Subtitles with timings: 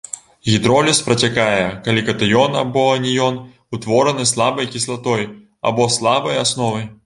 [0.51, 3.37] Гідроліз працякае, калі катыён або аніён
[3.77, 5.25] утвораны слабай кіслатой
[5.73, 6.93] або слабай асновай.